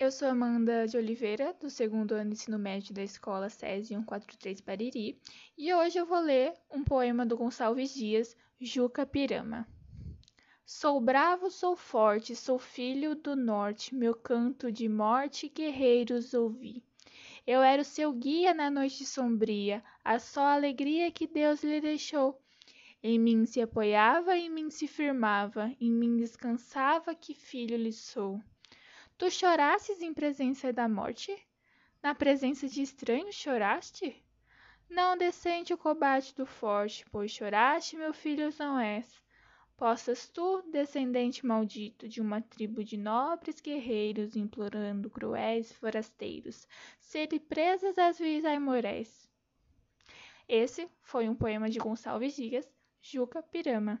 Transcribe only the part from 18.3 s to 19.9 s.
na noite sombria,